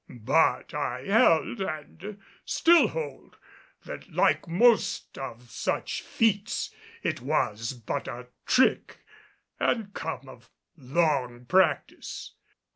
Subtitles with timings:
[0.09, 3.37] But I held and still hold,
[3.83, 9.05] that like most of such feats, it was but a trick
[9.59, 12.33] and come of long practise.